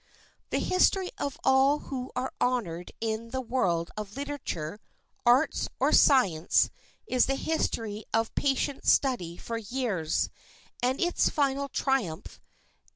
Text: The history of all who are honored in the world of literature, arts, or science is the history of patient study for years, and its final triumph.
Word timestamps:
The 0.49 0.57
history 0.57 1.11
of 1.19 1.37
all 1.43 1.77
who 1.77 2.11
are 2.15 2.33
honored 2.41 2.91
in 3.01 3.29
the 3.29 3.39
world 3.39 3.91
of 3.95 4.15
literature, 4.17 4.79
arts, 5.27 5.69
or 5.79 5.91
science 5.91 6.71
is 7.05 7.27
the 7.27 7.35
history 7.35 8.05
of 8.11 8.33
patient 8.33 8.87
study 8.87 9.37
for 9.37 9.59
years, 9.59 10.31
and 10.81 10.99
its 10.99 11.29
final 11.29 11.69
triumph. 11.69 12.41